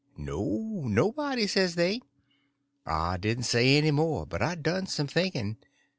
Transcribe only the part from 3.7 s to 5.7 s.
any more, but I done some thinking.